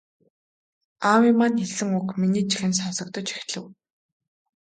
[1.11, 3.65] Аавын маань хэлсэн үг миний чихэнд сонсогдож эхлэв.